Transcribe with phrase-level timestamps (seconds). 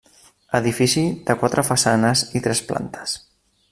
[0.59, 3.19] Edifici de quatre façanes i tres plantes.